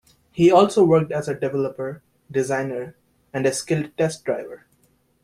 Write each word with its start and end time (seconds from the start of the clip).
He 0.31 0.51
also 0.51 0.83
worked 0.83 1.11
as 1.11 1.27
developer, 1.27 2.01
designer, 2.31 2.95
and 3.31 3.45
skilled 3.53 3.95
test 3.97 4.25
driver. 4.25 4.65